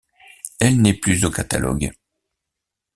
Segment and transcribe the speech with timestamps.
[0.59, 1.91] Elle n'est plus au catalogue.